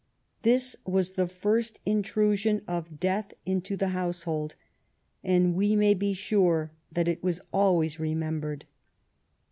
This 0.41 0.75
was 0.83 1.11
the 1.11 1.27
first 1.27 1.79
in 1.85 2.01
trusion 2.01 2.63
of 2.67 2.99
death 2.99 3.33
into 3.45 3.77
the 3.77 3.89
household, 3.89 4.55
and 5.23 5.53
we 5.53 5.75
may 5.75 5.93
be 5.93 6.15
sure 6.15 6.71
that 6.91 7.07
it 7.07 7.21
was 7.21 7.39
always 7.53 7.99
remembered. 7.99 8.65